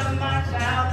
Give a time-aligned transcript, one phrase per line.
[0.00, 0.89] Of my town.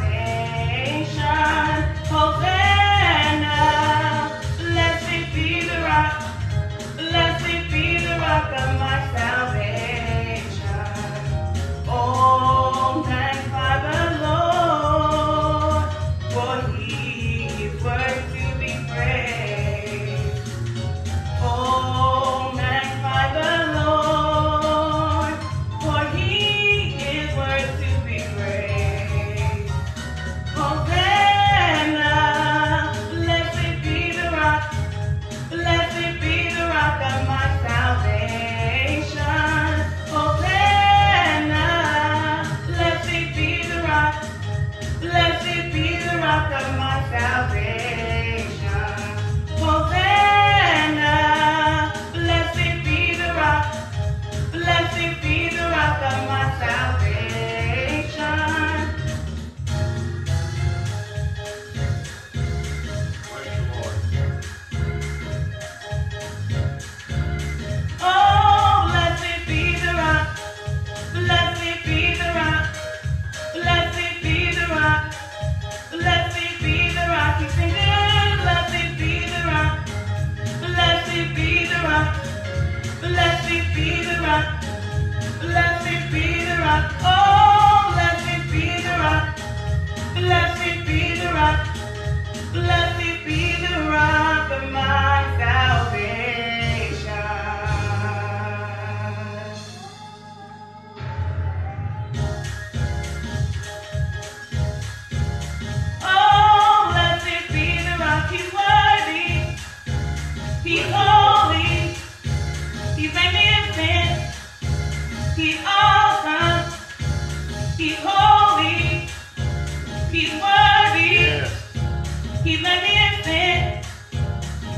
[122.68, 123.86] let me admit.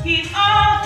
[0.03, 0.78] He's all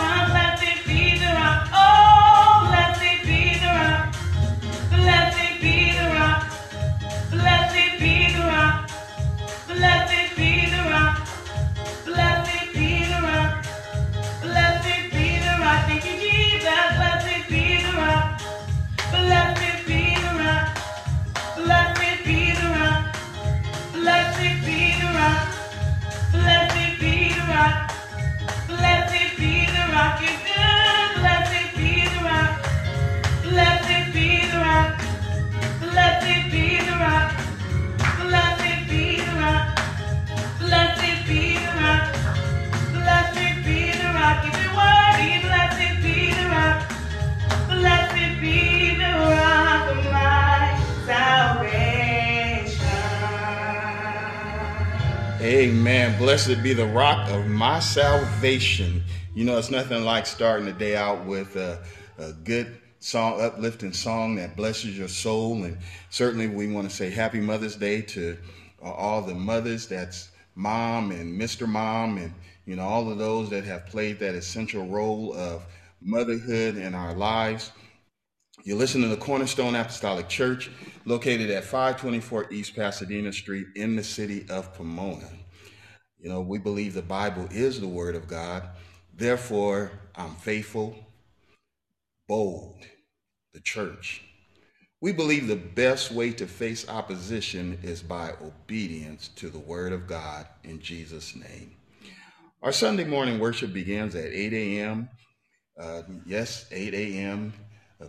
[55.44, 56.18] Amen.
[56.18, 59.04] Blessed be the rock of my salvation.
[59.36, 61.84] You know, it's nothing like starting the day out with a,
[62.18, 65.66] a good song, uplifting song that blesses your soul.
[65.66, 65.78] And
[66.10, 68.38] certainly we want to say happy Mother's Day to
[68.82, 71.68] uh, all the mothers that's mom and Mr.
[71.68, 72.34] Mom and,
[72.66, 75.66] you know, all of those that have played that essential role of
[76.02, 77.74] motherhood in our lives.
[78.66, 80.72] You're listening to the Cornerstone Apostolic Church,
[81.04, 85.28] located at 524 East Pasadena Street in the city of Pomona.
[86.18, 88.70] You know, we believe the Bible is the Word of God.
[89.14, 90.96] Therefore, I'm faithful,
[92.30, 92.86] bold,
[93.54, 94.24] the church.
[95.02, 100.08] We believe the best way to face opposition is by obedience to the Word of
[100.08, 101.76] God in Jesus' name.
[102.62, 105.10] Our Sunday morning worship begins at 8 a.m.
[105.78, 107.52] Uh, yes, 8 a.m.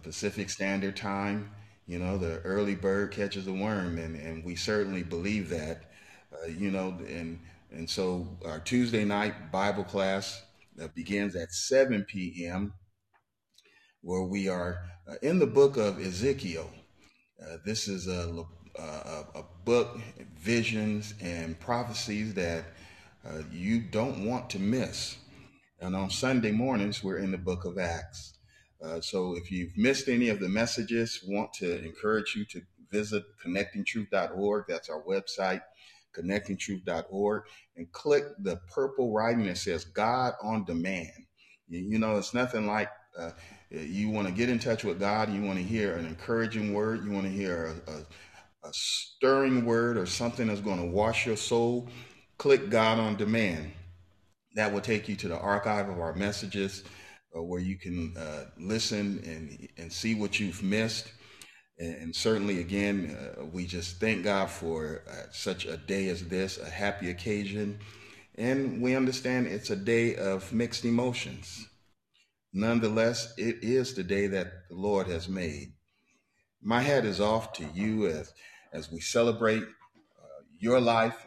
[0.01, 1.51] Pacific Standard Time.
[1.87, 5.91] You know, the early bird catches the worm, and, and we certainly believe that.
[6.33, 7.39] Uh, you know, and
[7.71, 10.43] and so our Tuesday night Bible class
[10.81, 12.73] uh, begins at 7 p.m.,
[14.01, 16.71] where we are uh, in the book of Ezekiel.
[17.43, 18.45] Uh, this is a,
[18.79, 18.83] a,
[19.35, 19.99] a, book,
[20.39, 22.65] visions, and prophecies that
[23.27, 25.17] uh, you don't want to miss.
[25.81, 28.34] And on Sunday mornings, we're in the book of Acts.
[28.83, 32.61] Uh, so if you've missed any of the messages, want to encourage you to
[32.91, 34.65] visit connectingtruth.org.
[34.69, 35.63] That's our website
[36.15, 37.43] connectingtruth.org,
[37.77, 41.11] and click the purple writing that says God on Demand.
[41.69, 42.89] You, you know, it's nothing like
[43.19, 43.31] uh,
[43.71, 47.05] you want to get in touch with God, you want to hear an encouraging word,
[47.05, 51.27] you want to hear a, a, a stirring word or something that's going to wash
[51.27, 51.89] your soul.
[52.39, 53.73] Click God on Demand.
[54.55, 56.85] That will take you to the archive of our messages
[57.37, 61.13] uh, where you can uh, listen and, and see what you've missed.
[61.77, 66.57] And, certainly, again, uh, we just thank God for uh, such a day as this,
[66.57, 67.81] a happy occasion.
[68.37, 71.69] And we understand it's a day of mixed emotions.
[72.53, 75.73] Nonetheless, it is the day that the Lord has made.
[76.63, 78.33] My hat is off to you as,
[78.73, 81.27] as we celebrate uh, your life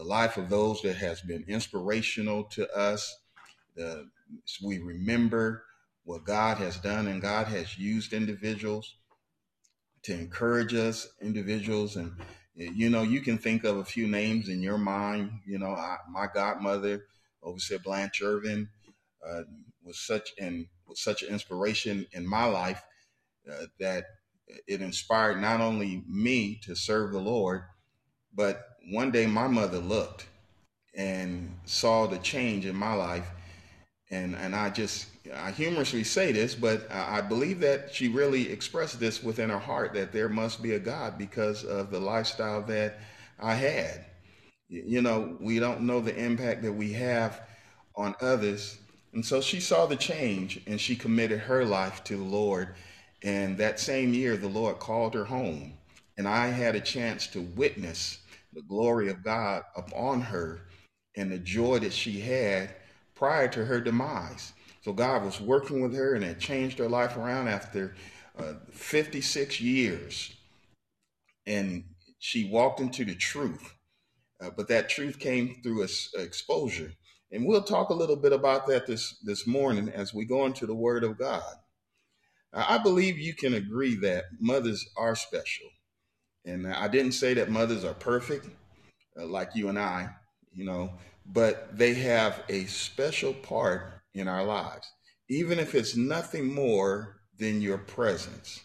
[0.00, 3.18] the life of those that has been inspirational to us.
[3.76, 4.08] The,
[4.62, 5.64] we remember
[6.04, 8.96] what God has done and God has used individuals
[10.02, 12.12] to encourage us individuals and
[12.54, 15.96] you know you can think of a few names in your mind you know I,
[16.10, 17.04] my godmother
[17.42, 18.68] overseer blanche irvin
[19.26, 19.42] uh,
[19.84, 22.82] was such and was such an inspiration in my life
[23.50, 24.04] uh, that
[24.66, 27.62] it inspired not only me to serve the lord
[28.34, 30.26] but one day my mother looked
[30.94, 33.28] and saw the change in my life.
[34.10, 38.98] And, and I just, I humorously say this, but I believe that she really expressed
[38.98, 42.98] this within her heart that there must be a God because of the lifestyle that
[43.38, 44.04] I had.
[44.68, 47.40] You know, we don't know the impact that we have
[47.94, 48.78] on others.
[49.12, 52.74] And so she saw the change and she committed her life to the Lord.
[53.22, 55.74] And that same year, the Lord called her home.
[56.16, 58.18] And I had a chance to witness
[58.52, 60.62] the glory of God upon her
[61.16, 62.74] and the joy that she had
[63.20, 64.54] prior to her demise.
[64.80, 67.94] So God was working with her and had changed her life around after
[68.38, 70.34] uh, 56 years.
[71.46, 71.84] And
[72.18, 73.74] she walked into the truth.
[74.40, 75.88] Uh, but that truth came through a,
[76.18, 76.92] exposure.
[77.30, 80.66] And we'll talk a little bit about that this, this morning as we go into
[80.66, 81.54] the Word of God.
[82.54, 85.68] I believe you can agree that mothers are special.
[86.46, 88.48] And I didn't say that mothers are perfect,
[89.20, 90.08] uh, like you and I,
[90.54, 90.94] you know,
[91.32, 94.90] but they have a special part in our lives,
[95.28, 98.60] even if it's nothing more than your presence.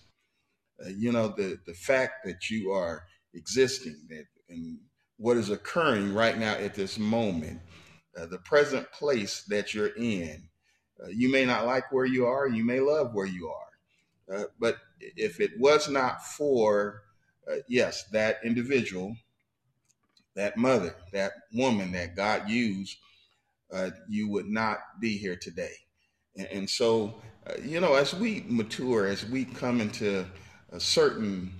[0.84, 3.04] Uh, you know, the, the fact that you are
[3.34, 4.78] existing that, and
[5.18, 7.60] what is occurring right now at this moment,
[8.20, 10.44] uh, the present place that you're in.
[11.02, 14.38] Uh, you may not like where you are, you may love where you are.
[14.38, 17.04] Uh, but if it was not for,
[17.50, 19.16] uh, yes, that individual
[20.36, 22.98] that mother, that woman that God used,
[23.74, 25.74] uh, you would not be here today.
[26.38, 27.16] And, and so,
[27.48, 30.26] uh, you know, as we mature, as we come into
[30.78, 31.54] certain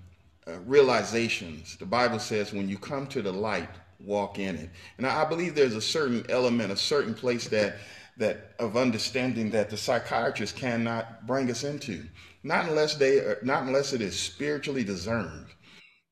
[0.48, 4.70] uh, realizations, the Bible says, when you come to the light, walk in it.
[4.98, 7.78] And I believe there's a certain element, a certain place that
[8.18, 12.06] that of understanding that the psychiatrist cannot bring us into,
[12.44, 15.48] not unless they, are, not unless it is spiritually discerned.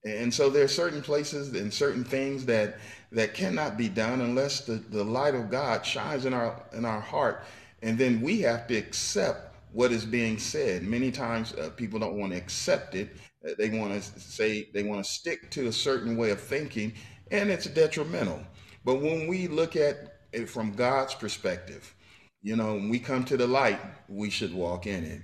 [0.06, 2.78] And so there are certain places and certain things that
[3.12, 7.00] that cannot be done unless the, the light of God shines in our in our
[7.00, 7.46] heart.
[7.82, 10.84] And then we have to accept what is being said.
[10.84, 13.10] Many times uh, people don't want to accept it.
[13.46, 16.94] Uh, they want to say they want to stick to a certain way of thinking,
[17.32, 18.42] and it's detrimental.
[18.86, 21.94] But when we look at it from God's perspective,
[22.42, 23.80] you know, when we come to the light,
[24.10, 25.22] we should walk in it.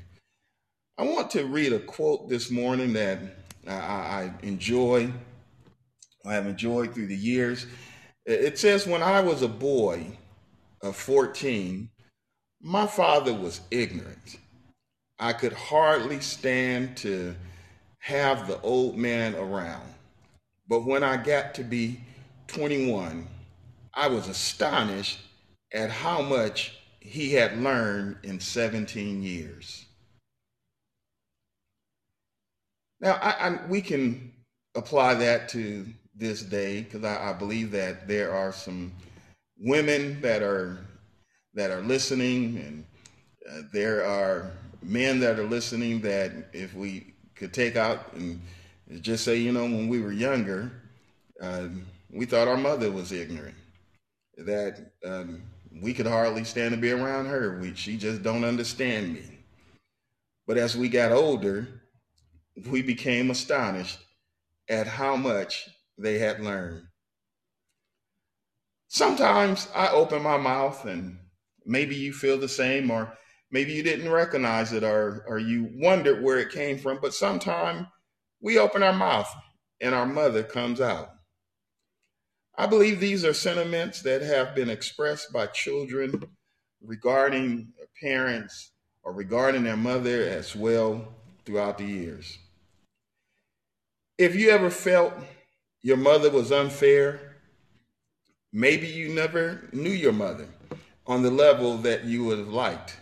[0.98, 3.20] I want to read a quote this morning that
[3.68, 5.12] I, I enjoy,
[6.26, 7.66] I have enjoyed through the years.
[8.26, 10.18] It says, When I was a boy
[10.82, 11.90] of 14,
[12.62, 14.38] my father was ignorant.
[15.20, 17.36] I could hardly stand to
[18.00, 19.94] have the old man around.
[20.68, 22.02] But when I got to be
[22.48, 23.28] 21,
[23.94, 25.20] I was astonished
[25.74, 29.86] at how much he had learned in 17 years.
[33.02, 34.32] Now, I, I, we can
[34.76, 38.92] apply that to this day because I, I, believe that there are some
[39.58, 40.86] women that are
[41.54, 42.86] that are listening, and
[43.50, 44.52] uh, there are
[44.84, 46.02] men that are listening.
[46.02, 48.42] That if we could take out and
[49.02, 50.72] just say, you know, when we were younger,
[51.42, 51.68] uh,
[52.12, 53.56] we thought our mother was ignorant.
[54.38, 55.42] That um,
[55.82, 57.60] we could hardly stand to be around her.
[57.62, 59.24] We, she just don't understand me.
[60.48, 61.79] But as we got older,
[62.68, 64.00] we became astonished
[64.68, 66.84] at how much they had learned.
[68.88, 71.20] Sometimes I open my mouth and
[71.66, 73.14] maybe you feel the same, or
[73.52, 77.00] maybe you didn't recognize it, or, or you wondered where it came from.
[77.02, 77.86] But sometimes
[78.42, 79.32] we open our mouth
[79.82, 81.10] and our mother comes out.
[82.58, 86.24] I believe these are sentiments that have been expressed by children
[86.82, 88.72] regarding parents
[89.04, 91.08] or regarding their mother as well
[91.46, 92.38] throughout the years.
[94.20, 95.14] If you ever felt
[95.82, 97.38] your mother was unfair,
[98.52, 100.46] maybe you never knew your mother
[101.08, 102.98] on the level that you would have liked.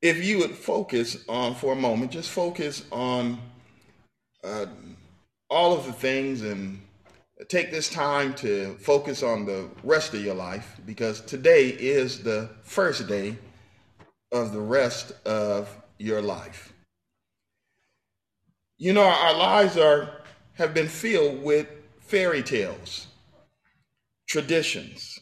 [0.00, 3.40] If you would focus on, for a moment, just focus on
[4.44, 4.66] uh,
[5.50, 6.80] all of the things and
[7.48, 12.48] take this time to focus on the rest of your life because today is the
[12.62, 13.36] first day
[14.30, 15.68] of the rest of
[15.98, 16.72] your life.
[18.82, 20.10] You know, our lives are
[20.54, 21.68] have been filled with
[22.00, 23.06] fairy tales,
[24.26, 25.20] traditions,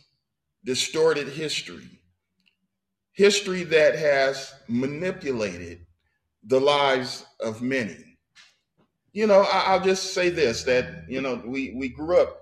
[0.64, 2.00] distorted history,
[3.12, 5.84] history that has manipulated
[6.42, 8.16] the lives of many.
[9.12, 12.40] You know, I, will just say this that, you know, we, we grew up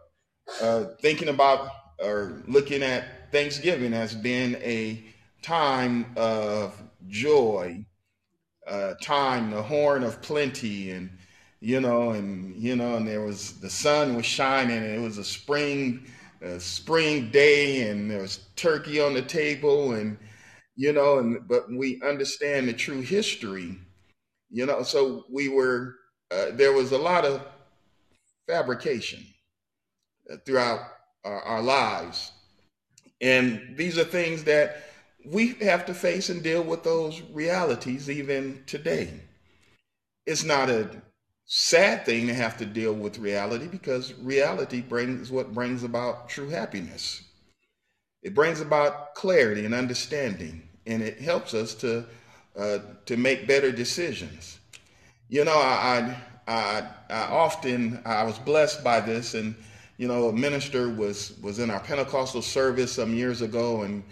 [0.62, 5.02] uh, thinking about or looking at Thanksgiving as being a
[5.42, 7.84] time of joy
[8.68, 11.10] uh, time, the horn of plenty, and
[11.60, 15.18] you know, and you know, and there was the sun was shining, and it was
[15.18, 16.06] a spring
[16.40, 20.16] a spring day and there was turkey on the table and
[20.76, 23.76] you know and but we understand the true history
[24.48, 25.96] you know so we were
[26.30, 27.42] uh, there was a lot of
[28.48, 29.24] fabrication
[30.32, 30.80] uh, throughout
[31.24, 32.32] our, our lives.
[33.20, 34.87] And these are things that
[35.26, 39.20] we have to face and deal with those realities even today
[40.26, 40.90] it's not a
[41.46, 46.50] sad thing to have to deal with reality because reality brings what brings about true
[46.50, 47.22] happiness.
[48.22, 52.04] It brings about clarity and understanding, and it helps us to
[52.56, 54.58] uh, to make better decisions.
[55.28, 56.14] You know, I,
[56.46, 59.54] I, I often I was blessed by this, and
[59.96, 64.02] you know, a minister was was in our Pentecostal service some years ago, and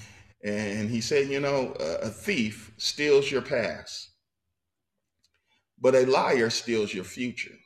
[0.46, 4.10] and he said, you know, a thief steals your past
[5.80, 7.56] but a liar steals your future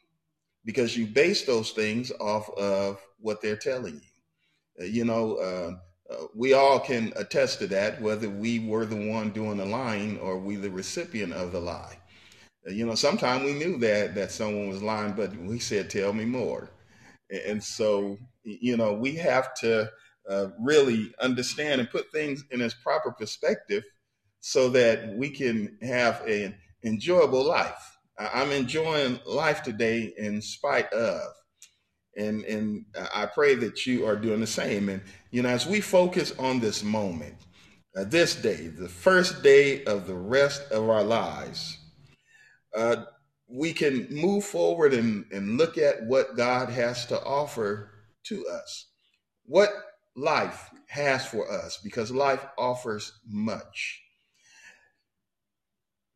[0.64, 4.84] because you base those things off of what they're telling you.
[4.84, 9.08] Uh, you know, uh, uh, we all can attest to that, whether we were the
[9.10, 11.98] one doing the lying or we the recipient of the lie.
[12.66, 16.12] Uh, you know, sometimes we knew that that someone was lying, but we said, "Tell
[16.12, 16.70] me more."
[17.46, 19.90] And so, you know, we have to
[20.30, 23.82] uh, really understand and put things in its proper perspective
[24.40, 31.22] so that we can have an enjoyable life I'm enjoying life today in spite of.
[32.16, 32.84] And, and
[33.14, 34.90] I pray that you are doing the same.
[34.90, 37.36] And, you know, as we focus on this moment,
[37.96, 41.78] uh, this day, the first day of the rest of our lives,
[42.76, 43.04] uh,
[43.48, 47.90] we can move forward and, and look at what God has to offer
[48.24, 48.86] to us,
[49.46, 49.70] what
[50.16, 54.02] life has for us, because life offers much.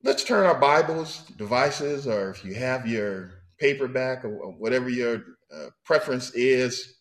[0.02, 5.24] Let's turn our Bibles, devices, or if you have your paperback or whatever your
[5.54, 6.98] uh, preference is,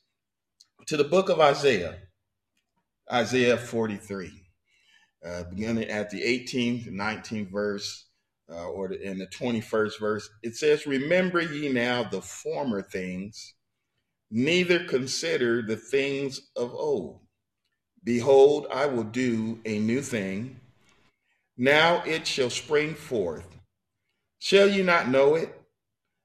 [0.87, 1.97] to the book of Isaiah,
[3.11, 4.31] Isaiah 43,
[5.25, 8.05] uh, beginning at the 18th, 19th verse,
[8.49, 10.29] uh, or the, in the 21st verse.
[10.41, 13.53] It says, Remember ye now the former things,
[14.33, 17.21] neither consider the things of old.
[18.03, 20.59] Behold, I will do a new thing
[21.57, 23.59] now it shall spring forth.
[24.39, 25.53] Shall you not know it?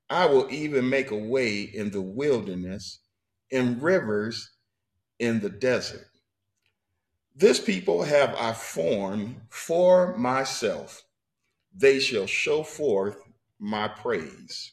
[0.09, 3.01] I will even make a way in the wilderness,
[3.51, 4.51] in rivers
[5.19, 6.07] in the desert.
[7.37, 11.03] This people have I formed for myself.
[11.77, 13.23] They shall show forth
[13.59, 14.73] my praise.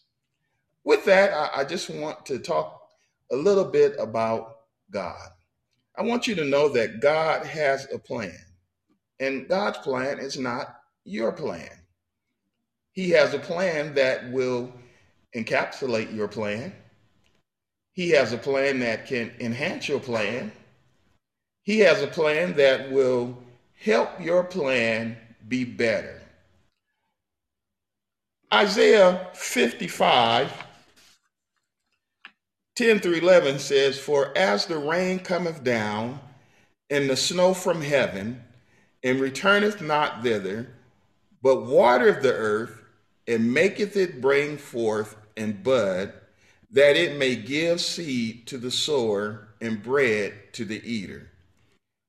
[0.85, 2.84] With that, I, I just want to talk
[3.31, 4.57] a little bit about
[4.91, 5.29] God.
[5.97, 8.37] I want you to know that God has a plan.
[9.19, 11.69] And God's plan is not your plan.
[12.91, 14.71] He has a plan that will
[15.35, 16.73] encapsulate your plan.
[17.93, 20.51] He has a plan that can enhance your plan.
[21.63, 23.37] He has a plan that will
[23.79, 25.17] help your plan
[25.47, 26.21] be better.
[28.53, 30.64] Isaiah 55,
[32.75, 36.19] 10 through 11 says, For as the rain cometh down
[36.89, 38.43] and the snow from heaven,
[39.03, 40.67] and returneth not thither,
[41.41, 42.81] but watereth the earth,
[43.27, 46.13] and maketh it bring forth and bud,
[46.71, 51.31] that it may give seed to the sower and bread to the eater.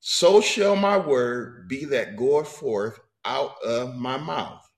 [0.00, 4.68] So shall my word be that goeth forth out of my mouth.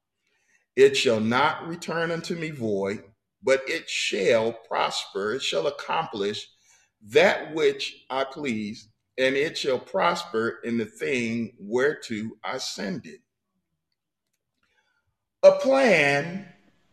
[0.76, 3.02] It shall not return unto me void,
[3.42, 6.48] but it shall prosper, it shall accomplish
[7.10, 13.20] that which I please, and it shall prosper in the thing whereto I send it.
[15.42, 16.48] A plan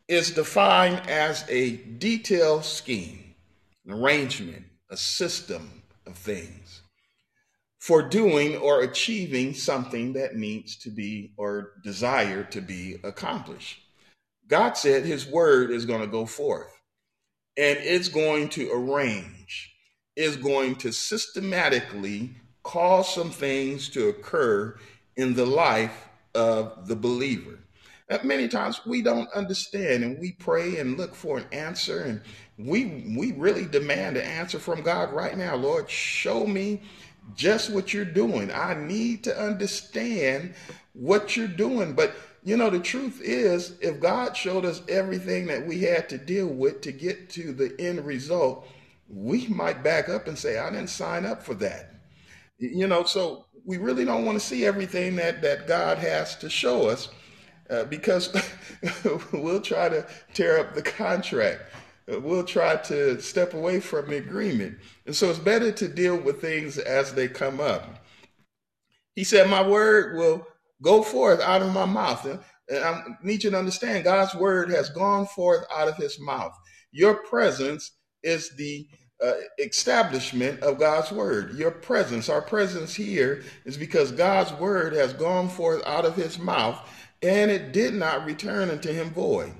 [0.07, 3.35] is defined as a detailed scheme,
[3.85, 6.81] an arrangement, a system of things
[7.85, 13.79] for doing or achieving something that needs to be or desired to be accomplished.
[14.47, 16.71] God said his word is going to go forth
[17.57, 19.71] and it's going to arrange
[20.15, 22.31] is going to systematically
[22.63, 24.75] cause some things to occur
[25.17, 27.59] in the life of the believer.
[28.07, 32.21] That many times we don't understand and we pray and look for an answer and
[32.57, 35.55] we we really demand an answer from God right now.
[35.55, 36.83] Lord, show me
[37.35, 38.51] just what you're doing.
[38.51, 40.53] I need to understand
[40.93, 41.93] what you're doing.
[41.93, 46.19] But you know, the truth is, if God showed us everything that we had to
[46.19, 48.67] deal with to get to the end result,
[49.09, 51.95] we might back up and say, I didn't sign up for that.
[52.59, 56.47] You know, so we really don't want to see everything that, that God has to
[56.47, 57.09] show us
[57.71, 58.31] uh, because
[59.33, 60.05] we'll try to
[60.35, 61.63] tear up the contract.
[62.07, 64.77] we'll try to step away from the agreement.
[65.07, 68.05] And so it's better to deal with things as they come up.
[69.15, 70.45] He said, My word will
[70.81, 72.25] go forth out of my mouth.
[72.25, 76.53] And I need you to understand God's word has gone forth out of his mouth.
[76.91, 77.91] Your presence
[78.23, 78.87] is the
[79.23, 81.55] uh, establishment of God's word.
[81.55, 86.37] Your presence, our presence here, is because God's word has gone forth out of his
[86.37, 86.79] mouth
[87.21, 89.53] and it did not return unto him void.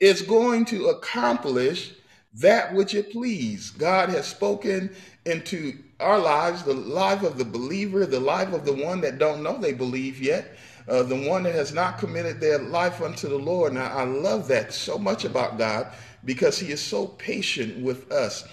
[0.00, 1.92] It's going to accomplish
[2.34, 3.78] that which it pleased.
[3.78, 4.94] God has spoken
[5.24, 9.42] into our lives, the life of the believer, the life of the one that don't
[9.42, 10.56] know they believe yet,
[10.88, 13.72] uh, the one that has not committed their life unto the Lord.
[13.72, 15.86] Now, I love that so much about God
[16.24, 18.44] because he is so patient with us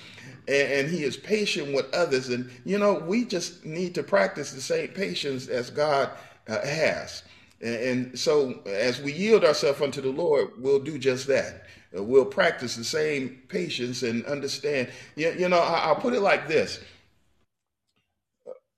[0.48, 2.30] and, he is patient with others.
[2.30, 6.10] And, you know, we just need to practice the same patience as God
[6.48, 7.24] uh, has.
[7.62, 11.66] And so as we yield ourselves unto the Lord, we'll do just that.
[11.94, 14.90] We'll practice the same patience and understand.
[15.16, 16.80] You, you know, I, I'll put it like this.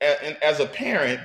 [0.02, 1.22] And as a parent,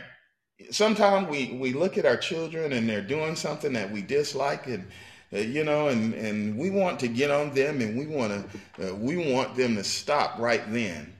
[0.70, 4.87] sometimes we, we look at our children and they're doing something that we dislike and
[5.33, 8.33] uh, you know, and, and we want to get on them and we want
[8.77, 11.12] to, uh, we want them to stop right then.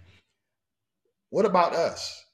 [1.31, 2.25] What about us?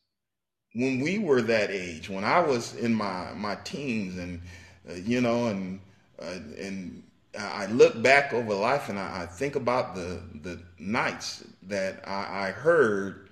[0.74, 4.40] When we were that age, when I was in my, my teens and,
[4.88, 5.80] uh, you know, and,
[6.20, 7.02] uh, and
[7.38, 12.48] I look back over life and I, I, think about the, the nights that I,
[12.48, 13.28] I heard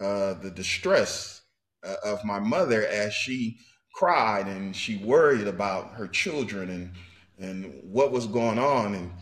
[0.00, 1.42] uh, the distress
[1.84, 3.58] uh, of my mother as she
[3.94, 6.90] cried and she worried about her children and
[7.38, 9.12] and what was going on and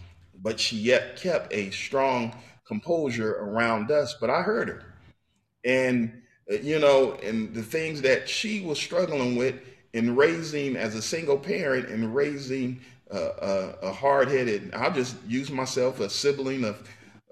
[0.42, 2.34] but she yet kept a strong
[2.66, 4.94] composure around us but i heard her.
[5.64, 9.56] And uh, you know and the things that she was struggling with
[9.92, 12.80] in raising as a single parent and raising
[13.16, 16.82] a, a hard-headed i'll just use myself a sibling of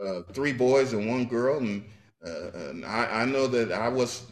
[0.05, 1.85] uh, three boys and one girl and,
[2.27, 4.27] uh, and I, I know that i was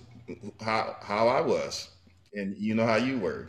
[0.61, 1.89] how, how i was
[2.35, 3.49] and you know how you were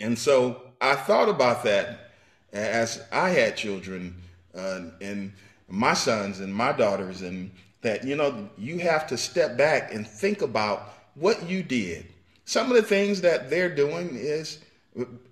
[0.00, 2.10] and so I thought about that
[2.52, 4.14] as I had children
[4.54, 5.32] uh, and
[5.68, 10.06] my sons and my daughters, and that, you know, you have to step back and
[10.06, 12.06] think about what you did.
[12.44, 14.60] Some of the things that they're doing is,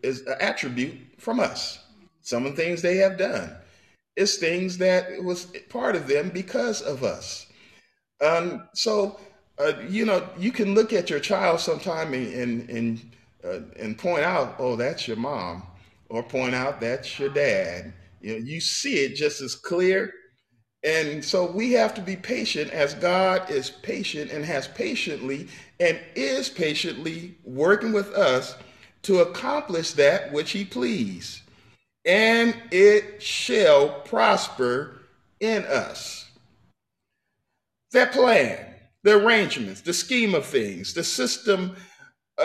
[0.02, 1.78] is an attribute from us.
[2.20, 3.56] Some of the things they have done
[4.16, 7.46] is things that was part of them because of us.
[8.20, 9.18] Um, so,
[9.58, 13.12] uh, you know, you can look at your child sometime and, and, and
[13.44, 15.64] uh, and point out, oh, that's your mom,
[16.08, 17.92] or point out that's your dad.
[18.20, 20.12] You know, you see it just as clear.
[20.84, 25.48] And so we have to be patient as God is patient and has patiently
[25.80, 28.56] and is patiently working with us
[29.02, 31.42] to accomplish that which he please.
[32.04, 35.02] And it shall prosper
[35.40, 36.30] in us.
[37.92, 41.76] That plan, the arrangements, the scheme of things, the system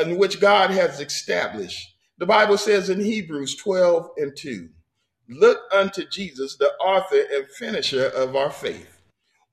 [0.02, 1.96] in which God has established.
[2.18, 4.70] The Bible says in Hebrews 12 and 2,
[5.30, 9.02] Look unto Jesus, the author and finisher of our faith,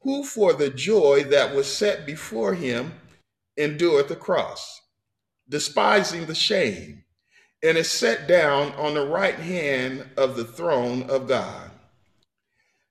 [0.03, 2.93] who for the joy that was set before him
[3.57, 4.81] endured the cross,
[5.49, 7.05] despising the shame,
[7.63, 11.71] and is set down on the right hand of the throne of God.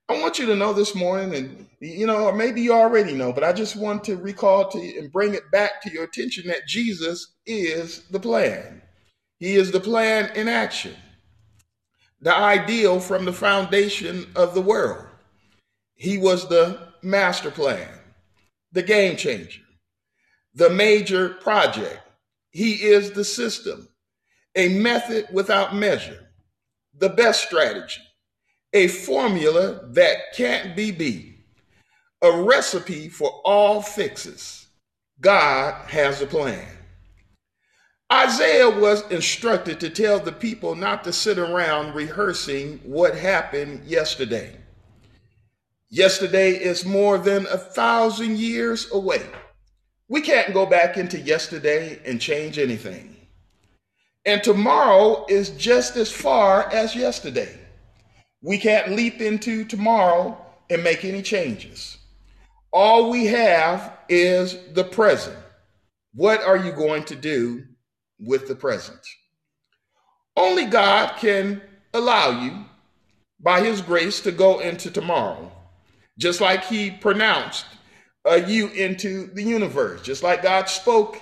[0.08, 3.32] I want you to know this morning, and you know, or maybe you already know,
[3.32, 6.66] but I just want to recall to and bring it back to your attention that
[6.66, 8.82] Jesus is the plan.
[9.38, 10.94] He is the plan in action,
[12.20, 15.06] the ideal from the foundation of the world.
[15.94, 17.88] He was the master plan,
[18.72, 19.62] the game changer,
[20.54, 22.00] the major project.
[22.54, 23.88] He is the system,
[24.54, 26.30] a method without measure,
[26.96, 28.00] the best strategy
[28.74, 31.38] a formula that can't be beat,
[32.22, 34.66] a recipe for all fixes.
[35.20, 36.66] God has a plan.
[38.12, 44.56] Isaiah was instructed to tell the people not to sit around rehearsing what happened yesterday.
[45.88, 49.22] Yesterday is more than a thousand years away.
[50.08, 53.16] We can't go back into yesterday and change anything.
[54.26, 57.58] And tomorrow is just as far as yesterday.
[58.42, 60.38] We can't leap into tomorrow
[60.68, 61.96] and make any changes.
[62.72, 65.38] All we have is the present.
[66.14, 67.64] What are you going to do
[68.18, 69.00] with the present?
[70.36, 71.62] Only God can
[71.92, 72.64] allow you,
[73.40, 75.50] by His grace, to go into tomorrow,
[76.18, 77.66] just like He pronounced
[78.26, 81.20] uh, you into the universe, just like God spoke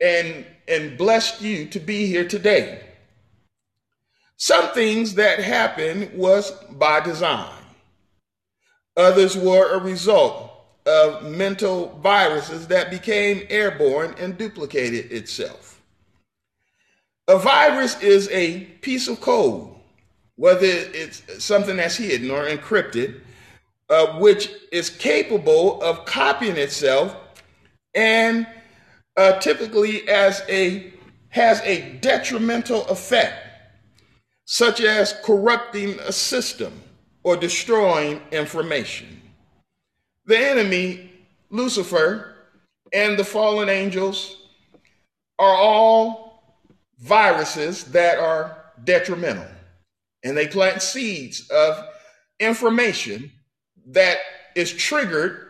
[0.00, 2.82] and, and blessed you to be here today.
[4.36, 7.62] Some things that happened was by design.
[8.96, 10.50] Others were a result
[10.84, 15.80] of mental viruses that became airborne and duplicated itself.
[17.28, 19.72] A virus is a piece of code,
[20.34, 23.20] whether it's something that's hidden or encrypted,
[23.92, 27.14] uh, which is capable of copying itself
[27.94, 28.46] and
[29.18, 30.94] uh, typically as a
[31.28, 33.34] has a detrimental effect,
[34.46, 36.72] such as corrupting a system
[37.22, 39.20] or destroying information.
[40.24, 41.10] The enemy,
[41.50, 42.34] Lucifer,
[42.94, 44.38] and the fallen angels
[45.38, 46.56] are all
[46.98, 49.48] viruses that are detrimental.
[50.24, 51.84] And they plant seeds of
[52.40, 53.30] information
[53.86, 54.18] that
[54.54, 55.48] is triggered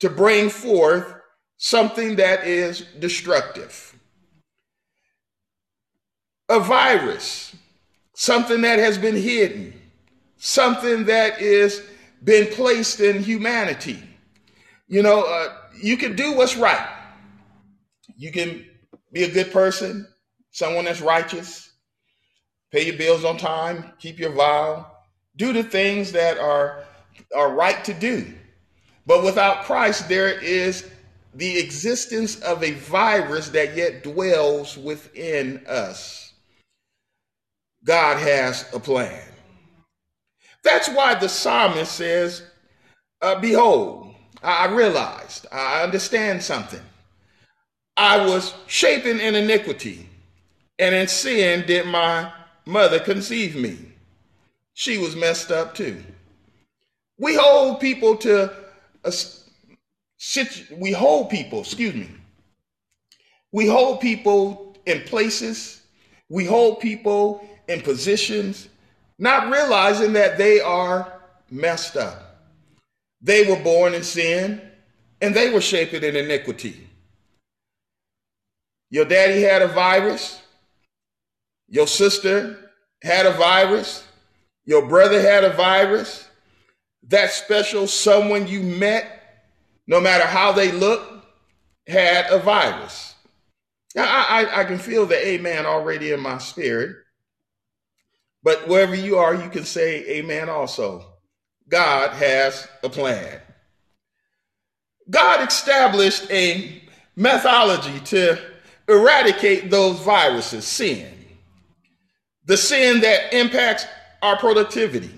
[0.00, 1.14] to bring forth
[1.56, 3.94] something that is destructive.
[6.48, 7.54] A virus,
[8.14, 9.80] something that has been hidden,
[10.38, 11.82] something that is
[12.24, 14.02] been placed in humanity.
[14.88, 16.88] You know, uh, you can do what's right.
[18.16, 18.64] You can
[19.12, 20.06] be a good person,
[20.50, 21.72] someone that's righteous,
[22.72, 24.90] pay your bills on time, keep your vow,
[25.36, 26.84] do the things that are
[27.34, 28.26] are right to do.
[29.06, 30.88] But without Christ, there is
[31.34, 36.32] the existence of a virus that yet dwells within us.
[37.84, 39.22] God has a plan.
[40.62, 42.42] That's why the psalmist says,
[43.22, 46.82] uh, Behold, I realized, I understand something.
[47.96, 50.08] I was shapen in iniquity,
[50.78, 52.32] and in sin did my
[52.66, 53.76] mother conceive me.
[54.74, 56.02] She was messed up too.
[57.18, 58.52] We hold people to
[59.04, 59.12] a,
[60.76, 62.08] we hold people, excuse me.
[63.52, 65.82] We hold people in places,
[66.28, 68.68] we hold people in positions,
[69.18, 72.46] not realizing that they are messed up.
[73.20, 74.60] They were born in sin
[75.20, 76.88] and they were shaped in iniquity.
[78.90, 80.40] Your daddy had a virus,
[81.68, 82.70] your sister
[83.02, 84.04] had a virus,
[84.64, 86.27] your brother had a virus,
[87.08, 89.18] that special someone you met
[89.86, 91.24] no matter how they look,
[91.86, 93.14] had a virus.
[93.96, 96.96] I, I, I can feel the amen already in my spirit.
[98.42, 101.04] But wherever you are, you can say amen also.
[101.68, 103.40] God has a plan.
[105.10, 106.82] God established a
[107.16, 108.38] methodology to
[108.88, 111.12] eradicate those viruses, sin.
[112.44, 113.86] The sin that impacts
[114.22, 115.17] our productivity,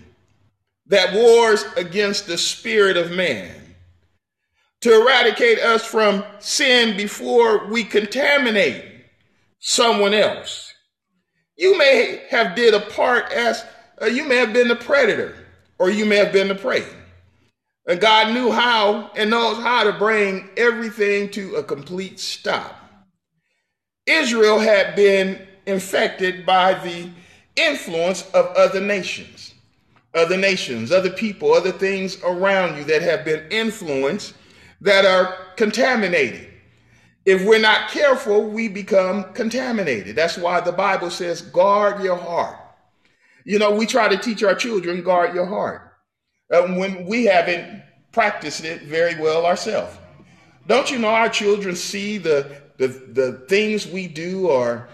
[0.90, 3.50] that wars against the spirit of man
[4.80, 8.84] to eradicate us from sin before we contaminate
[9.58, 10.72] someone else.
[11.56, 13.64] You may have did a part as
[14.00, 15.36] uh, you may have been the predator
[15.78, 16.84] or you may have been the prey.
[17.86, 22.76] And God knew how and knows how to bring everything to a complete stop.
[24.06, 27.10] Israel had been infected by the
[27.56, 29.49] influence of other nations,
[30.14, 34.34] other nations, other people, other things around you that have been influenced
[34.80, 36.48] that are contaminated.
[37.24, 40.16] If we're not careful, we become contaminated.
[40.16, 42.56] That's why the Bible says, guard your heart.
[43.44, 45.92] You know, we try to teach our children, guard your heart,
[46.52, 49.96] uh, when we haven't practiced it very well ourselves.
[50.66, 54.88] Don't you know our children see the, the, the things we do or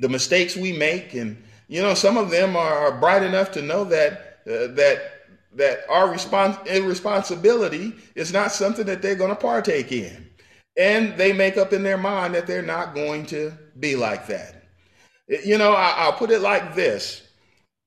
[0.00, 1.14] the mistakes we make?
[1.14, 1.36] And,
[1.72, 5.22] you know, some of them are bright enough to know that, uh, that
[5.54, 10.28] that our respons- irresponsibility is not something that they're going to partake in.
[10.76, 14.64] And they make up in their mind that they're not going to be like that.
[15.28, 17.22] You know, I, will put it like this.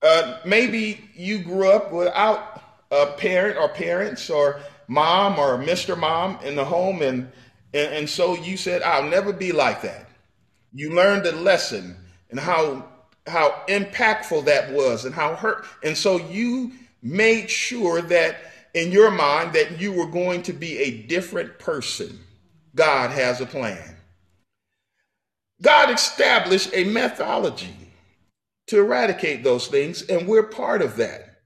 [0.02, 5.96] Uh, maybe you grew up without a parent or parents or mom or Mr.
[5.96, 7.30] Mom in the home, and,
[7.72, 10.08] and, and so you said, I'll never be like that.
[10.72, 11.96] You learned a lesson
[12.30, 12.84] and how
[13.26, 15.66] how impactful that was and how hurt.
[15.82, 18.36] And so you made sure that
[18.74, 22.18] in your mind that you were going to be a different person.
[22.74, 23.96] God has a plan.
[25.62, 27.74] God established a methodology
[28.66, 31.38] to eradicate those things, and we're part of that.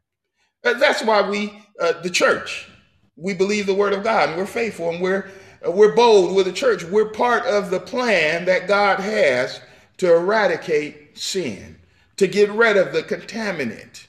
[0.65, 2.69] Uh, that's why we, uh, the church,
[3.17, 5.31] we believe the word of God, and we're faithful, and we're
[5.65, 6.85] uh, we're bold with the church.
[6.85, 9.61] We're part of the plan that God has
[10.01, 11.77] to eradicate sin,
[12.17, 14.07] to get rid of the contaminant,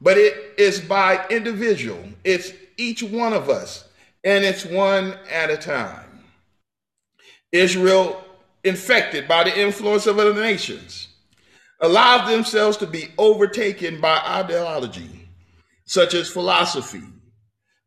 [0.00, 2.02] but it is by individual.
[2.24, 3.86] It's each one of us,
[4.24, 6.24] and it's one at a time.
[7.52, 8.24] Israel,
[8.64, 11.08] infected by the influence of other nations,
[11.78, 15.28] allowed themselves to be overtaken by ideology,
[15.84, 17.04] such as philosophy,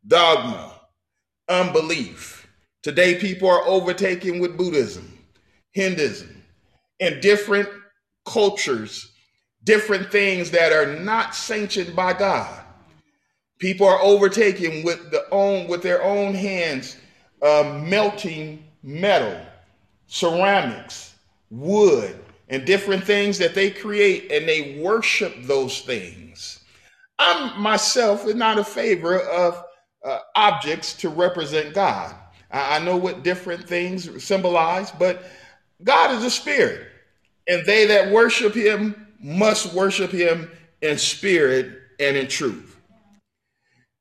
[0.06, 0.80] dogma,
[1.50, 2.48] unbelief.
[2.84, 5.18] Today, people are overtaken with Buddhism,
[5.72, 6.37] Hinduism,
[7.00, 7.70] and different
[8.26, 9.12] cultures,
[9.64, 12.64] different things that are not sanctioned by God.
[13.60, 16.98] People are overtaken with the own with their own hands,
[17.42, 19.40] uh, melting metal,
[20.06, 21.16] ceramics,
[21.50, 26.64] wood, and different things that they create, and they worship those things.
[27.20, 29.64] I'm myself not a favor of
[30.06, 32.16] uh, objects to represent God.
[32.52, 35.24] I, I know what different things symbolize, but
[35.84, 36.88] God is a spirit,
[37.48, 40.50] and they that worship him must worship him
[40.82, 42.76] in spirit and in truth.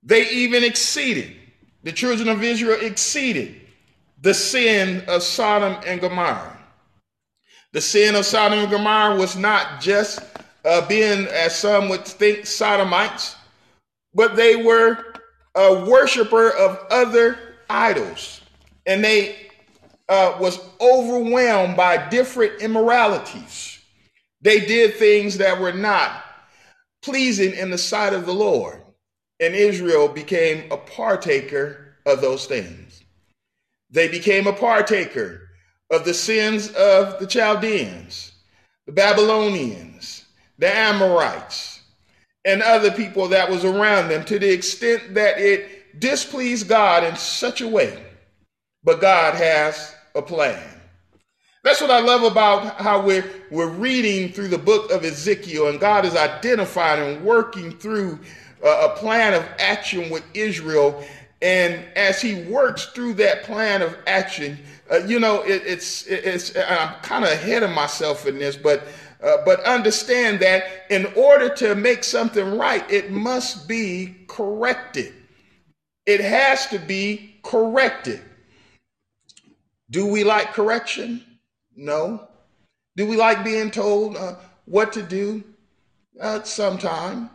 [0.03, 1.37] They even exceeded,
[1.83, 3.61] the children of Israel exceeded
[4.23, 6.59] the sin of Sodom and Gomorrah.
[7.73, 10.21] The sin of Sodom and Gomorrah was not just
[10.65, 13.37] uh, being, as some would think, sodomites,
[14.15, 15.15] but they were
[15.55, 18.41] a worshiper of other idols,
[18.87, 19.46] and they
[20.09, 23.81] uh, was overwhelmed by different immoralities.
[24.41, 26.25] They did things that were not
[27.03, 28.83] pleasing in the sight of the Lord,
[29.41, 33.03] and Israel became a partaker of those things.
[33.91, 35.49] They became a partaker
[35.91, 38.33] of the sins of the Chaldeans,
[38.87, 40.25] the Babylonians,
[40.59, 41.81] the Amorites,
[42.45, 47.17] and other people that was around them to the extent that it displeased God in
[47.17, 48.03] such a way.
[48.85, 50.63] But God has a plan.
[51.63, 55.81] That's what I love about how we're, we're reading through the book of Ezekiel, and
[55.81, 58.21] God is identifying and working through
[58.63, 61.05] a plan of action with Israel.
[61.43, 64.59] And as he works through that plan of action,
[64.91, 68.85] uh, you know, it, it's, it's, I'm kind of ahead of myself in this, but,
[69.23, 75.13] uh, but understand that in order to make something right, it must be corrected.
[76.07, 78.23] It has to be corrected.
[79.91, 81.25] Do we like correction?
[81.77, 82.29] No.
[82.97, 85.45] Do we like being told uh, what to do?
[86.21, 87.31] Uh, sometime.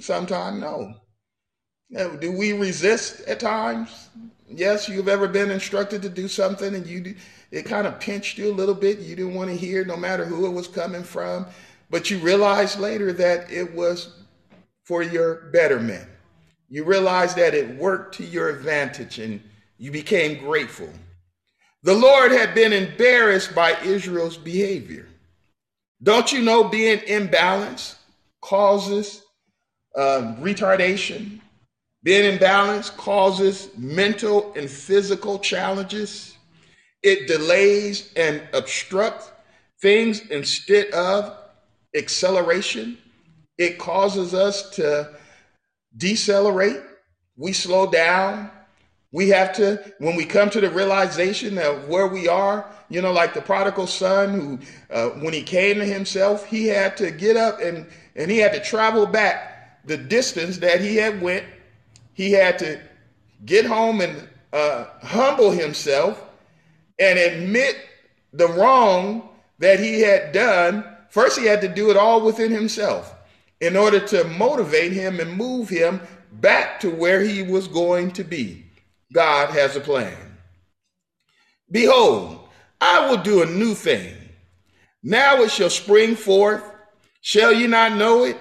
[0.00, 0.94] Sometime, no.
[1.96, 4.10] Uh, do we resist at times?
[4.48, 7.16] Yes, you've ever been instructed to do something and you
[7.50, 8.98] it kind of pinched you a little bit.
[8.98, 11.46] You didn't want to hear no matter who it was coming from,
[11.88, 14.14] but you realized later that it was
[14.84, 16.06] for your betterment.
[16.68, 19.40] You realized that it worked to your advantage and
[19.78, 20.90] you became grateful.
[21.82, 25.06] The Lord had been embarrassed by Israel's behavior.
[26.02, 27.96] Don't you know being imbalanced
[28.40, 29.22] causes
[29.96, 31.40] uh, retardation,
[32.02, 36.36] being imbalanced causes mental and physical challenges.
[37.02, 39.30] It delays and obstructs
[39.80, 41.36] things instead of
[41.96, 42.98] acceleration.
[43.56, 45.16] It causes us to
[45.96, 46.80] decelerate.
[47.36, 48.50] We slow down.
[49.10, 53.12] We have to, when we come to the realization of where we are, you know,
[53.12, 54.58] like the prodigal son who,
[54.90, 58.52] uh, when he came to himself, he had to get up and, and he had
[58.52, 61.44] to travel back the distance that he had went
[62.18, 62.80] he had to
[63.46, 66.20] get home and uh, humble himself
[66.98, 67.76] and admit
[68.32, 69.28] the wrong
[69.60, 70.84] that he had done.
[71.10, 73.14] First, he had to do it all within himself
[73.60, 76.00] in order to motivate him and move him
[76.32, 78.64] back to where he was going to be.
[79.12, 80.36] God has a plan.
[81.70, 82.48] Behold,
[82.80, 84.14] I will do a new thing.
[85.02, 86.62] Now it shall spring forth.
[87.20, 88.38] Shall you not know it?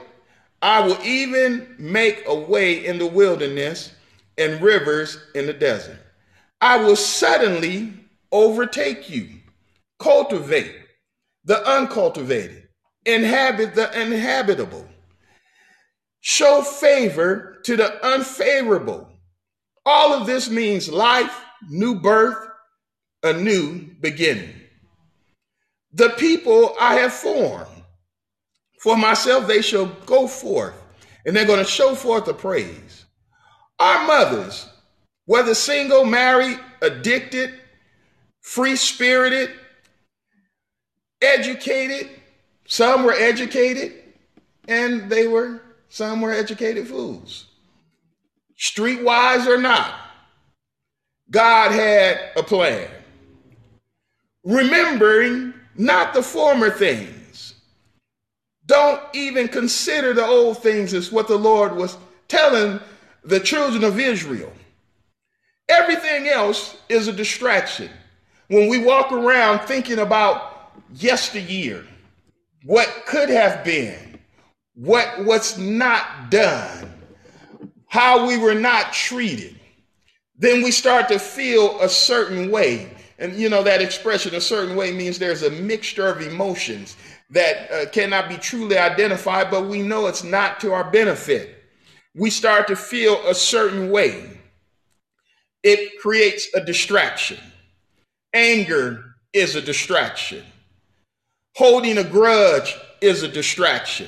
[0.61, 3.93] I will even make a way in the wilderness
[4.37, 5.99] and rivers in the desert.
[6.61, 7.93] I will suddenly
[8.31, 9.29] overtake you,
[9.99, 10.75] cultivate
[11.45, 12.67] the uncultivated,
[13.05, 14.87] inhabit the inhabitable,
[16.19, 19.09] show favor to the unfavorable.
[19.89, 22.45] All of this means life, new birth,
[23.23, 24.53] a new beginning.
[25.93, 27.83] The people I have formed
[28.81, 30.75] for myself, they shall go forth,
[31.25, 33.05] and they're going to show forth the praise.
[33.79, 34.67] Our mothers,
[35.25, 37.53] whether single, married, addicted,
[38.41, 39.51] free spirited,
[41.21, 42.09] educated,
[42.67, 43.93] some were educated,
[44.67, 47.45] and they were, some were educated fools.
[48.59, 49.93] Streetwise or not,
[51.29, 52.89] God had a plan.
[54.43, 57.17] Remembering not the former things
[58.67, 62.79] don't even consider the old things, is what the Lord was telling
[63.23, 64.51] the children of Israel.
[65.69, 67.89] Everything else is a distraction.
[68.49, 71.85] When we walk around thinking about yesteryear,
[72.63, 74.19] what could have been,
[74.75, 76.86] what what's not done,
[77.87, 79.59] how we were not treated,
[80.37, 82.93] then we start to feel a certain way.
[83.19, 86.95] And you know, that expression, a certain way, means there's a mixture of emotions
[87.31, 91.55] that uh, cannot be truly identified, but we know it's not to our benefit.
[92.15, 94.39] We start to feel a certain way.
[95.63, 97.39] It creates a distraction.
[98.33, 100.43] Anger is a distraction.
[101.55, 104.07] Holding a grudge is a distraction.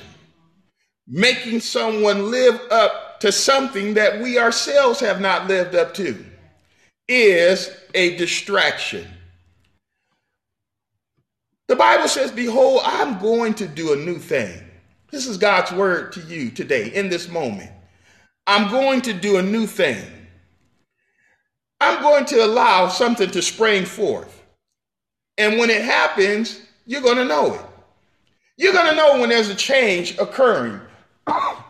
[1.08, 6.26] Making someone live up to something that we ourselves have not lived up to
[7.08, 9.06] is a distraction.
[11.68, 14.64] The Bible says, Behold, I'm going to do a new thing.
[15.12, 17.72] This is God's word to you today in this moment.
[18.48, 20.04] I'm going to do a new thing.
[21.82, 24.44] I'm going to allow something to spring forth.
[25.38, 27.62] And when it happens, you're going to know it.
[28.58, 30.82] You're going to know when there's a change occurring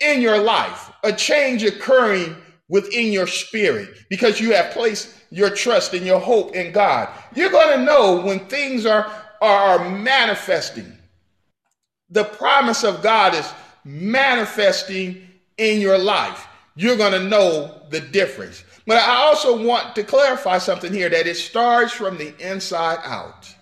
[0.00, 2.36] in your life, a change occurring
[2.68, 7.08] within your spirit because you have placed your trust and your hope in God.
[7.34, 9.10] You're going to know when things are
[9.40, 10.98] are manifesting.
[12.10, 13.50] The promise of God is
[13.84, 16.46] manifesting in your life.
[16.76, 18.64] You're going to know the difference.
[18.86, 23.54] But I also want to clarify something here that it starts from the inside out.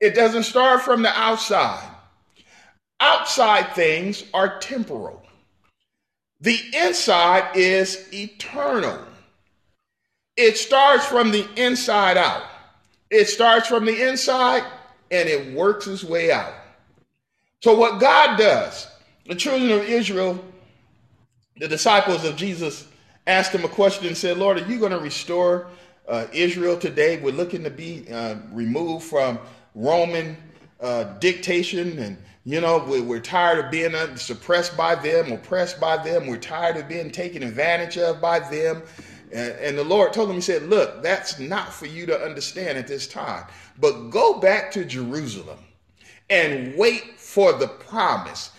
[0.00, 1.88] It doesn't start from the outside.
[3.00, 5.22] Outside things are temporal.
[6.42, 8.98] The inside is eternal.
[10.36, 12.42] It starts from the inside out.
[13.10, 14.64] It starts from the inside
[15.12, 16.52] and it works its way out.
[17.60, 18.88] So, what God does,
[19.26, 20.44] the children of Israel,
[21.58, 22.88] the disciples of Jesus,
[23.28, 25.68] asked him a question and said, Lord, are you going to restore
[26.08, 27.20] uh, Israel today?
[27.20, 29.38] We're looking to be uh, removed from
[29.76, 30.36] Roman
[30.80, 36.02] uh, dictation and you know, we're, tired of being uh, suppressed by them, oppressed by
[36.02, 36.26] them.
[36.26, 38.82] We're tired of being taken advantage of by them.
[39.32, 42.78] And, and the Lord told him, He said, Look, that's not for you to understand
[42.78, 43.46] at this time.
[43.78, 45.58] But go back to Jerusalem
[46.30, 48.50] and wait for the promise.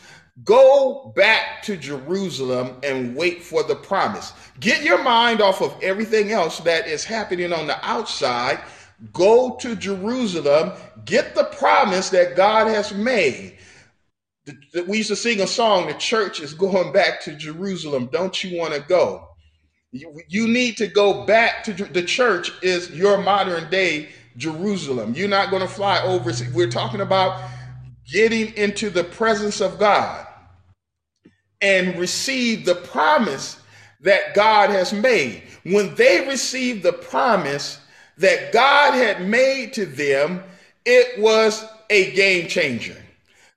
[0.46, 4.34] Go back to Jerusalem and wait for the promise.
[4.60, 8.60] Get your mind off of everything else that is happening on the outside.
[9.12, 10.72] Go to Jerusalem.
[11.06, 13.58] Get the promise that God has made.
[14.88, 18.10] We used to sing a song, The church is going back to Jerusalem.
[18.12, 19.30] Don't you want to go?
[19.92, 25.14] You, you need to go back to the church is your modern day Jerusalem.
[25.16, 26.32] You're not going to fly over.
[26.54, 27.50] We're talking about
[28.12, 30.28] getting into the presence of God
[31.62, 33.62] and receive the promise
[34.02, 35.44] that God has made.
[35.64, 37.80] When they received the promise
[38.18, 40.44] that God had made to them,
[40.86, 42.98] it was a game changer.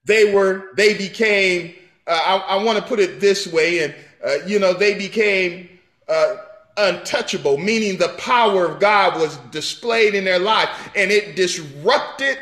[0.07, 1.74] They were, they became,
[2.07, 3.94] uh, I, I want to put it this way, and,
[4.24, 5.68] uh, you know, they became
[6.09, 6.36] uh,
[6.76, 12.38] untouchable, meaning the power of God was displayed in their life and it disrupted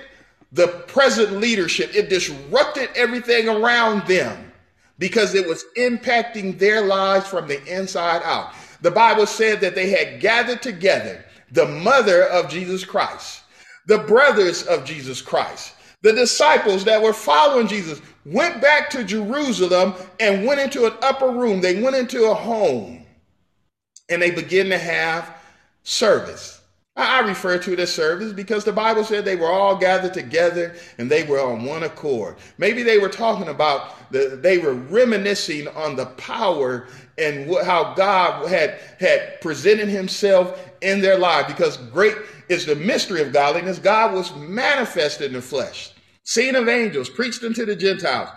[0.53, 1.95] the present leadership.
[1.95, 4.53] It disrupted everything around them
[4.99, 8.53] because it was impacting their lives from the inside out.
[8.81, 13.43] The Bible said that they had gathered together the mother of Jesus Christ,
[13.87, 15.75] the brothers of Jesus Christ,
[16.05, 21.31] the disciples that were following Jesus went back to Jerusalem and went into an upper
[21.31, 21.63] room.
[21.63, 23.07] They went into a home
[24.11, 25.35] and they begin to have
[25.83, 26.61] service.
[26.95, 30.77] I refer to it as service because the Bible said they were all gathered together
[30.99, 32.37] and they were on one accord.
[32.59, 36.87] Maybe they were talking about the, they were reminiscing on the power
[37.17, 42.15] and what, how God had, had presented himself in their life because great
[42.49, 43.79] is the mystery of godliness.
[43.79, 45.94] God was manifested in the flesh,
[46.25, 48.31] seen of angels, preached unto the Gentiles,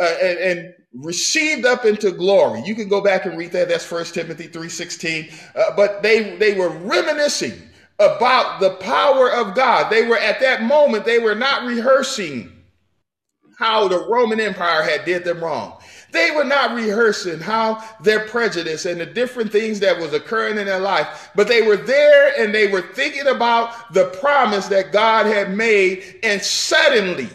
[0.00, 2.62] uh, and, and received up into glory.
[2.64, 3.68] You can go back and read that.
[3.68, 5.32] That's First Timothy 3.16.
[5.54, 7.52] Uh, but they, they were reminiscing
[7.98, 9.90] about the power of God.
[9.90, 12.50] They were at that moment, they were not rehearsing
[13.58, 15.79] how the Roman Empire had did them wrong.
[16.12, 20.66] They were not rehearsing how their prejudice and the different things that was occurring in
[20.66, 25.26] their life, but they were there and they were thinking about the promise that God
[25.26, 26.20] had made.
[26.22, 27.28] And suddenly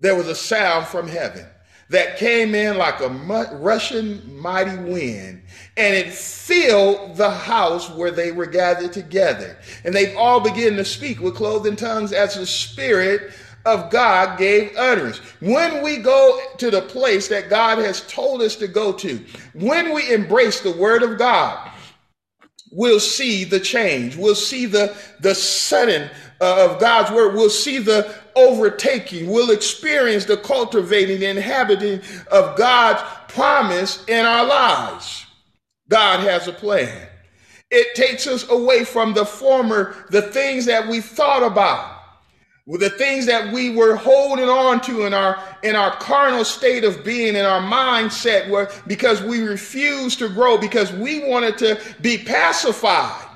[0.00, 1.46] there was a sound from heaven
[1.90, 5.42] that came in like a rushing mighty wind
[5.76, 9.58] and it filled the house where they were gathered together.
[9.84, 13.32] And they all began to speak with clothing tongues as the Spirit
[13.64, 15.18] of God gave utterance.
[15.40, 19.94] When we go to the place that God has told us to go to, when
[19.94, 21.70] we embrace the Word of God,
[22.70, 24.16] we'll see the change.
[24.16, 26.10] We'll see the, the sudden
[26.40, 32.00] uh, of God's word, we'll see the overtaking, we'll experience the cultivating, the inhabiting
[32.30, 35.26] of God's promise in our lives.
[35.88, 37.08] God has a plan.
[37.70, 41.93] It takes us away from the former, the things that we thought about
[42.66, 47.04] the things that we were holding on to in our in our carnal state of
[47.04, 52.16] being in our mindset were because we refused to grow because we wanted to be
[52.16, 53.28] pacified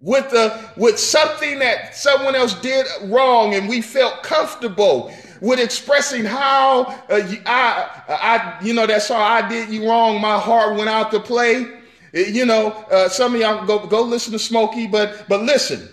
[0.00, 6.24] with the with something that someone else did wrong and we felt comfortable with expressing
[6.24, 10.90] how uh, I I you know that song I did you wrong my heart went
[10.90, 11.66] out to play.
[12.12, 15.88] You know uh, some of y'all go go listen to Smokey but but listen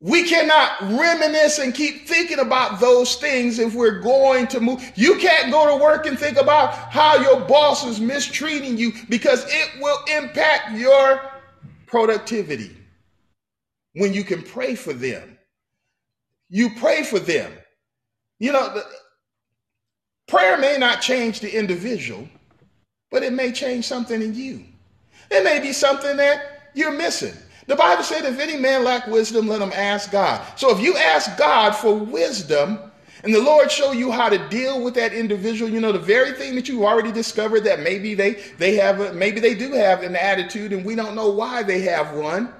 [0.00, 4.92] we cannot reminisce and keep thinking about those things if we're going to move.
[4.94, 9.44] You can't go to work and think about how your boss is mistreating you because
[9.48, 11.20] it will impact your
[11.86, 12.76] productivity.
[13.94, 15.36] When you can pray for them,
[16.48, 17.52] you pray for them.
[18.38, 18.84] You know, the,
[20.28, 22.28] prayer may not change the individual,
[23.10, 24.64] but it may change something in you.
[25.30, 27.34] It may be something that you're missing.
[27.68, 30.42] The Bible said, if any man lack wisdom, let him ask God.
[30.56, 32.78] So if you ask God for wisdom,
[33.22, 36.32] and the Lord show you how to deal with that individual, you know, the very
[36.32, 40.02] thing that you already discovered that maybe they they have a, maybe they do have
[40.02, 42.54] an attitude and we don't know why they have one.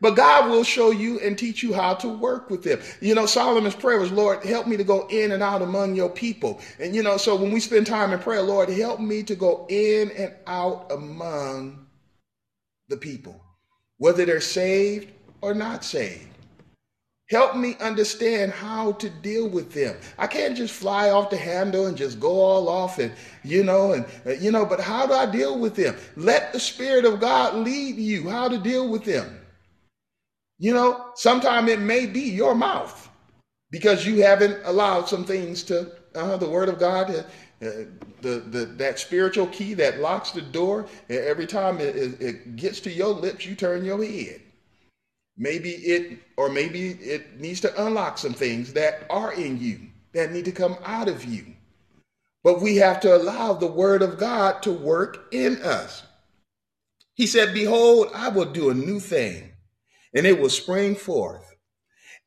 [0.00, 2.80] But God will show you and teach you how to work with them.
[3.00, 6.10] You know, Solomon's prayer was, Lord, help me to go in and out among your
[6.10, 6.60] people.
[6.78, 9.66] And, you know, so when we spend time in prayer, Lord, help me to go
[9.70, 11.86] in and out among
[12.88, 13.45] the people
[13.98, 16.28] whether they're saved or not saved.
[17.28, 19.96] Help me understand how to deal with them.
[20.16, 23.92] I can't just fly off the handle and just go all off and, you know,
[23.92, 25.96] and, uh, you know, but how do I deal with them?
[26.16, 29.40] Let the Spirit of God lead you how to deal with them.
[30.58, 33.10] You know, sometimes it may be your mouth
[33.72, 37.26] because you haven't allowed some things to, uh, the Word of God to,
[37.62, 37.86] uh,
[38.20, 42.80] the, the, that spiritual key that locks the door, every time it, it, it gets
[42.80, 44.42] to your lips, you turn your head.
[45.38, 49.80] Maybe it, or maybe it needs to unlock some things that are in you
[50.12, 51.46] that need to come out of you.
[52.42, 56.02] But we have to allow the word of God to work in us.
[57.14, 59.52] He said, Behold, I will do a new thing,
[60.14, 61.45] and it will spring forth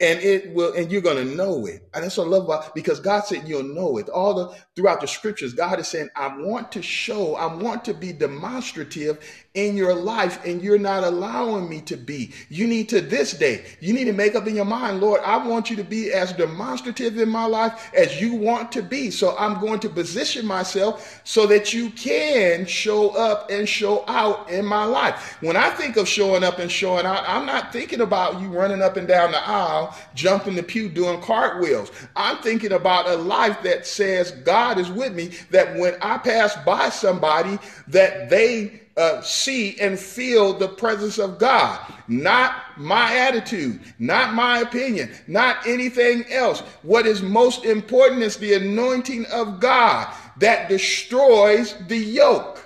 [0.01, 1.87] and it will and you're going to know it.
[1.93, 4.07] And that's what i love about because god said you'll know it.
[4.09, 7.93] All the throughout the scriptures god is saying i want to show i want to
[7.93, 9.19] be demonstrative
[9.55, 12.31] in your life and you're not allowing me to be.
[12.49, 15.35] You need to this day you need to make up in your mind lord i
[15.45, 19.11] want you to be as demonstrative in my life as you want to be.
[19.11, 24.49] So i'm going to position myself so that you can show up and show out
[24.49, 25.37] in my life.
[25.41, 28.81] When i think of showing up and showing out i'm not thinking about you running
[28.81, 31.91] up and down the aisle jumping the pew, doing cartwheels.
[32.15, 36.55] I'm thinking about a life that says God is with me, that when I pass
[36.65, 41.79] by somebody, that they uh, see and feel the presence of God,
[42.09, 46.59] not my attitude, not my opinion, not anything else.
[46.81, 52.65] What is most important is the anointing of God that destroys the yoke.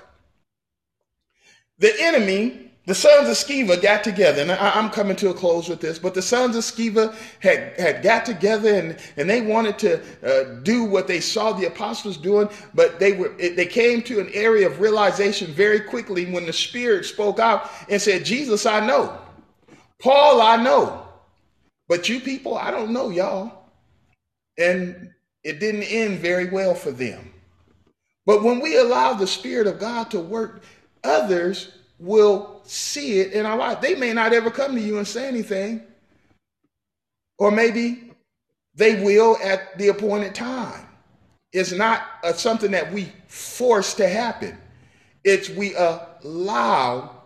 [1.78, 5.70] The enemy the sons of Sceva got together, and I, am coming to a close
[5.70, 9.80] with this, but the sons of Sceva had, had got together and, and they wanted
[9.80, 14.20] to uh, do what they saw the apostles doing, but they were they came to
[14.20, 18.86] an area of realization very quickly when the Spirit spoke out and said, Jesus, I
[18.86, 19.18] know.
[20.02, 21.08] Paul, I know.
[21.88, 23.70] But you people, I don't know y'all.
[24.58, 25.12] And
[25.44, 27.34] it didn't end very well for them.
[28.26, 30.64] But when we allow the Spirit of God to work,
[31.04, 33.82] others will see it in our life.
[33.82, 35.84] They may not ever come to you and say anything,
[37.38, 38.12] or maybe
[38.76, 40.88] they will at the appointed time.
[41.52, 44.58] It's not a, something that we force to happen.
[45.24, 47.22] It's we allow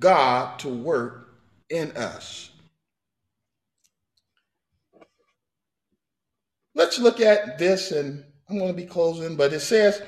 [0.00, 1.34] God to work
[1.70, 2.50] in us.
[6.74, 10.02] Let's look at this, and I'm going to be closing, but it says,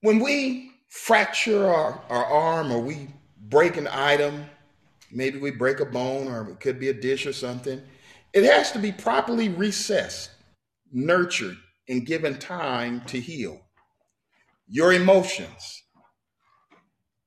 [0.00, 3.08] when we fracture our, our arm or we
[3.48, 4.44] break an item,
[5.12, 7.80] maybe we break a bone or it could be a dish or something,
[8.32, 10.30] it has to be properly recessed,
[10.92, 11.56] nurtured,
[11.88, 13.60] and given time to heal.
[14.66, 15.82] Your emotions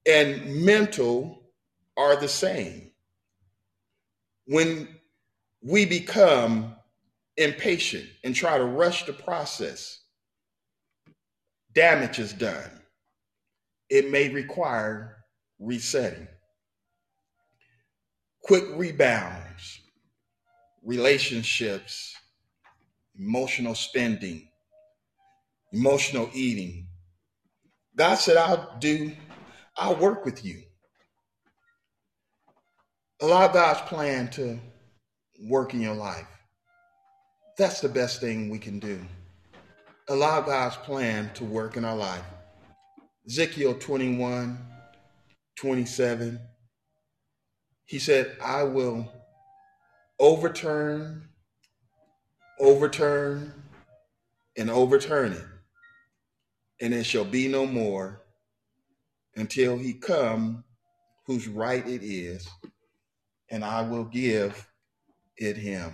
[0.08, 1.42] and mental
[1.98, 2.92] are the same.
[4.46, 4.88] When
[5.64, 6.76] we become
[7.38, 10.02] impatient and try to rush the process,
[11.74, 12.81] damage is done
[13.92, 15.18] it may require
[15.60, 16.28] resetting.
[18.44, 19.82] quick rebounds,
[20.84, 22.16] relationships,
[23.18, 24.48] emotional spending,
[25.74, 26.88] emotional eating.
[27.96, 29.14] God said, I'll do,
[29.78, 30.64] I'll work with you.
[33.22, 34.60] Allow God's plan to
[35.44, 36.28] work in your life.
[37.58, 39.00] That's the best thing we can do.
[40.10, 42.26] Allow God's plan to work in our life.
[43.32, 44.58] Ezekiel 21,
[45.56, 46.38] 27,
[47.86, 49.10] he said, I will
[50.20, 51.30] overturn,
[52.60, 53.54] overturn,
[54.58, 55.46] and overturn it,
[56.82, 58.22] and it shall be no more
[59.38, 60.66] until he come
[61.26, 62.46] whose right it is,
[63.50, 64.68] and I will give
[65.38, 65.94] it him.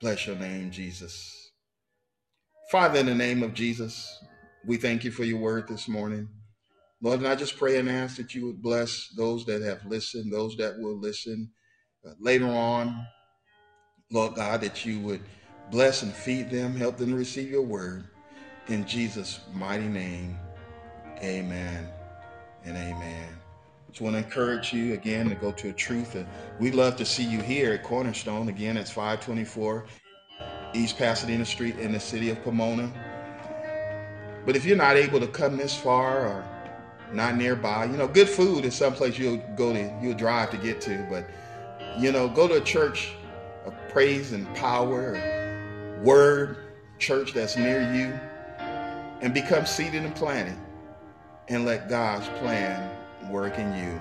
[0.00, 1.52] Bless your name, Jesus.
[2.72, 4.24] Father, in the name of Jesus,
[4.66, 6.28] we thank you for your word this morning.
[7.02, 10.32] Lord, and I just pray and ask that you would bless those that have listened,
[10.32, 11.50] those that will listen
[12.06, 13.06] uh, later on.
[14.12, 15.22] Lord God, that you would
[15.70, 18.04] bless and feed them, help them receive your word.
[18.68, 20.36] In Jesus' mighty name,
[21.22, 21.88] amen
[22.64, 23.28] and amen.
[23.88, 26.14] Just want to encourage you again to go to a truth.
[26.14, 26.26] And
[26.58, 28.48] we love to see you here at Cornerstone.
[28.48, 29.86] Again, it's 524
[30.74, 32.92] East Pasadena Street in the city of Pomona.
[34.46, 36.44] But if you're not able to come this far or
[37.12, 40.80] not nearby, you know, good food is someplace you'll go to, you'll drive to get
[40.82, 41.06] to.
[41.10, 41.28] But,
[41.98, 43.12] you know, go to a church
[43.64, 46.56] of praise and power, word,
[46.98, 48.18] church that's near you,
[49.20, 50.56] and become seated and planted
[51.48, 52.90] and let God's plan
[53.30, 54.00] work in you.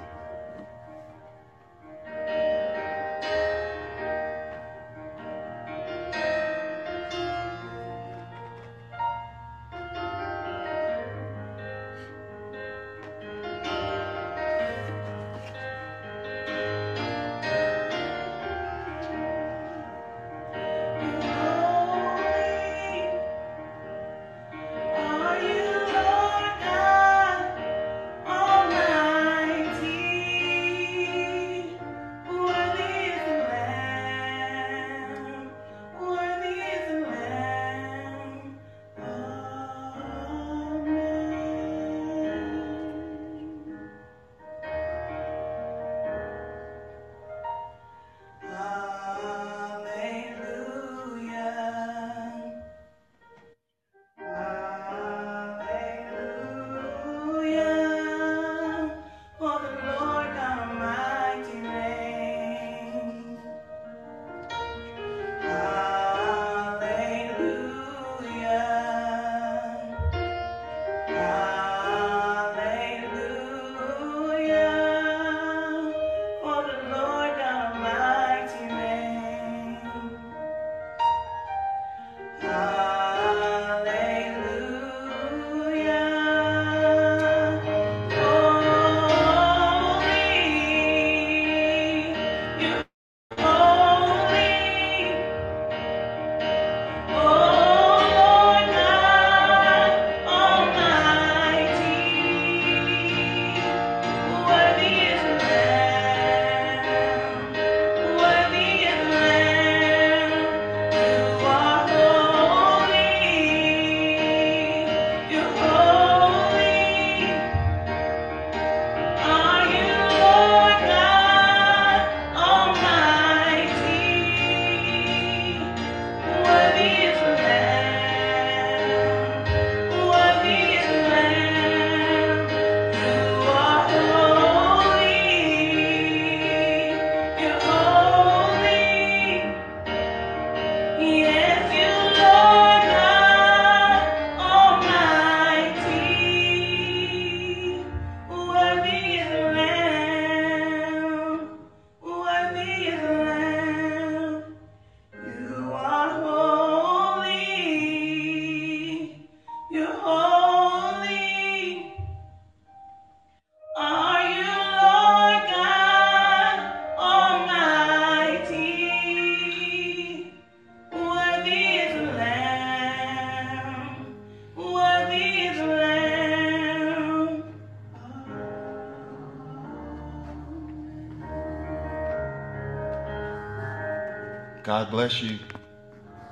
[184.91, 185.39] Bless you.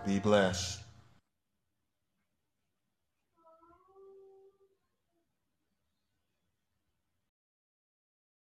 [0.05, 0.76] Be blessed.